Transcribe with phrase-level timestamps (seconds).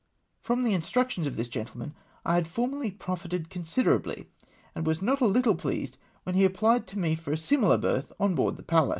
[0.39, 1.93] From the instructions of this gentleman,
[2.25, 4.25] I liad formerly profited considerably,
[4.73, 8.11] and was not a httle pleased when he applied to me for a sunilar berth
[8.19, 8.89] on board the Pallas.